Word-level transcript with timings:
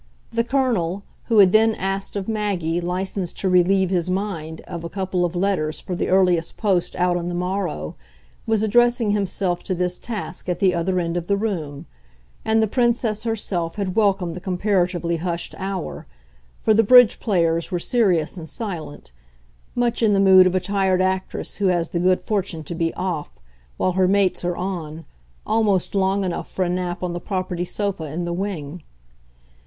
The 0.31 0.43
Colonel, 0.43 1.03
who 1.25 1.37
had 1.37 1.51
then 1.51 1.75
asked 1.75 2.15
of 2.15 2.27
Maggie 2.27 2.81
license 2.81 3.31
to 3.33 3.47
relieve 3.47 3.91
his 3.91 4.09
mind 4.09 4.61
of 4.61 4.83
a 4.83 4.89
couple 4.89 5.23
of 5.23 5.35
letters 5.35 5.79
for 5.79 5.93
the 5.93 6.07
earliest 6.09 6.57
post 6.57 6.95
out 6.95 7.17
on 7.17 7.27
the 7.29 7.35
morrow, 7.35 7.95
was 8.47 8.63
addressing 8.63 9.11
himself 9.11 9.61
to 9.61 9.75
this 9.75 9.99
task 9.99 10.49
at 10.49 10.57
the 10.57 10.73
other 10.73 10.99
end 10.99 11.17
of 11.17 11.27
the 11.27 11.37
room, 11.37 11.85
and 12.43 12.63
the 12.63 12.67
Princess 12.67 13.25
herself 13.25 13.75
had 13.75 13.95
welcomed 13.95 14.35
the 14.35 14.39
comparatively 14.41 15.17
hushed 15.17 15.53
hour 15.59 16.07
for 16.57 16.73
the 16.73 16.81
bridge 16.81 17.19
players 17.19 17.69
were 17.69 17.77
serious 17.77 18.37
and 18.37 18.49
silent 18.49 19.11
much 19.75 20.01
in 20.01 20.13
the 20.13 20.19
mood 20.19 20.47
of 20.47 20.55
a 20.55 20.59
tired 20.59 20.99
actress 21.03 21.57
who 21.57 21.67
has 21.67 21.89
the 21.89 21.99
good 21.99 22.21
fortune 22.21 22.63
to 22.63 22.73
be 22.73 22.91
"off," 22.95 23.33
while 23.77 23.91
her 23.91 24.07
mates 24.07 24.43
are 24.43 24.57
on, 24.57 25.05
almost 25.45 25.93
long 25.93 26.23
enough 26.23 26.49
for 26.49 26.65
a 26.65 26.69
nap 26.69 27.03
on 27.03 27.13
the 27.13 27.19
property 27.21 27.63
sofa 27.63 28.05
in 28.05 28.25
the 28.25 28.33
wing. 28.33 28.81